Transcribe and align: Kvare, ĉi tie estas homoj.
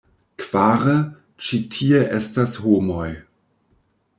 Kvare, 0.43 0.95
ĉi 1.49 1.59
tie 1.75 2.01
estas 2.21 2.59
homoj. 2.65 3.07